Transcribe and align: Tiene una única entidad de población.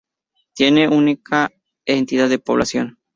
Tiene 0.55 0.87
una 0.87 0.97
única 0.97 1.51
entidad 1.85 2.27
de 2.27 2.39
población. 2.39 2.97